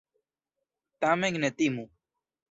Tamen 0.99 1.33
ne 1.41 1.49
timu! 1.57 1.83